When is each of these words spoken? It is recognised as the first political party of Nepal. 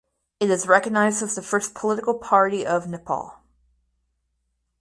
It 0.39 0.49
is 0.49 0.65
recognised 0.65 1.21
as 1.21 1.35
the 1.35 1.43
first 1.43 1.75
political 1.75 2.17
party 2.17 2.65
of 2.65 2.87
Nepal. 2.89 3.37